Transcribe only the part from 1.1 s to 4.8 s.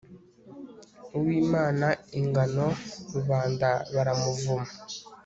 uwimana ingano, rubanda baramuvuma